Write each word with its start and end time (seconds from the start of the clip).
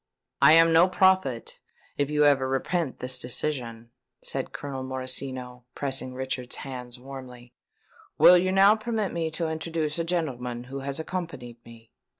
"I 0.41 0.53
am 0.53 0.73
no 0.73 0.89
prophet, 0.89 1.59
if 1.95 2.09
you 2.09 2.25
ever 2.25 2.49
repent 2.49 2.97
this 2.97 3.19
decision," 3.19 3.91
said 4.23 4.51
Colonel 4.51 4.83
Morosino, 4.83 5.65
pressing 5.75 6.15
Richard's 6.15 6.55
hands 6.55 6.97
warmly. 6.99 7.53
"Will 8.17 8.39
you 8.39 8.51
now 8.51 8.75
permit 8.75 9.13
me 9.13 9.29
to 9.29 9.47
introduce 9.47 9.99
a 9.99 10.03
gentleman 10.03 10.63
who 10.63 10.79
has 10.79 10.99
accompanied 10.99 11.63
me?" 11.63 11.91